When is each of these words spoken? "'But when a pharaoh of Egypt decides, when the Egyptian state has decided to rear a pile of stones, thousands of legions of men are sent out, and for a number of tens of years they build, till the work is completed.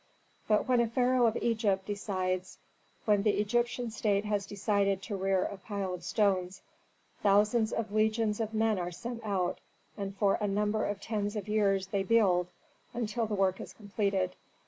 "'But 0.47 0.67
when 0.67 0.79
a 0.79 0.87
pharaoh 0.87 1.27
of 1.27 1.37
Egypt 1.39 1.85
decides, 1.85 2.57
when 3.05 3.21
the 3.21 3.39
Egyptian 3.39 3.91
state 3.91 4.25
has 4.25 4.47
decided 4.47 5.03
to 5.03 5.15
rear 5.15 5.43
a 5.43 5.57
pile 5.59 5.93
of 5.93 6.03
stones, 6.03 6.63
thousands 7.21 7.71
of 7.71 7.91
legions 7.91 8.39
of 8.39 8.51
men 8.55 8.79
are 8.79 8.89
sent 8.89 9.23
out, 9.23 9.59
and 9.95 10.17
for 10.17 10.39
a 10.41 10.47
number 10.47 10.85
of 10.85 10.99
tens 11.01 11.35
of 11.35 11.47
years 11.47 11.85
they 11.85 12.01
build, 12.01 12.47
till 13.05 13.27
the 13.27 13.35
work 13.35 13.61
is 13.61 13.73
completed. 13.73 14.33